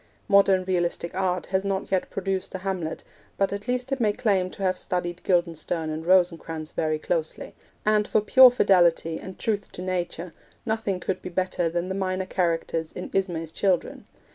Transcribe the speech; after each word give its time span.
Modern 0.27 0.63
realistic 0.63 1.13
art 1.13 1.45
has 1.53 1.63
not 1.63 1.91
yet 1.91 2.09
produced 2.09 2.55
a 2.55 2.65
Hamlet, 2.65 3.03
but 3.37 3.53
at 3.53 3.67
least 3.67 3.91
it 3.91 3.99
may 3.99 4.13
claim 4.13 4.49
to 4.49 4.63
have 4.63 4.79
studied 4.79 5.21
Guildenstern 5.21 5.91
and 5.91 6.07
Rosencrantz 6.07 6.71
very 6.71 6.97
closely; 6.97 7.53
and, 7.85 8.07
for 8.07 8.19
pure 8.19 8.49
fidelity 8.49 9.19
and 9.19 9.37
truth 9.37 9.71
to 9.73 9.81
nature, 9.83 10.33
nothing 10.65 10.99
could 10.99 11.21
be 11.21 11.29
better 11.29 11.69
than 11.69 11.87
the 11.87 11.93
minor 11.93 12.25
characters 12.25 12.91
in 12.91 13.11
Ismay's 13.13 13.51
Children. 13.51 14.07